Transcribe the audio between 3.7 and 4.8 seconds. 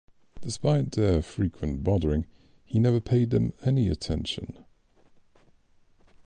attention.